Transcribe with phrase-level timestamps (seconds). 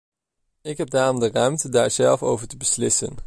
[0.61, 3.15] Ik heb daarom de ruimte daar zelf over te beslissen.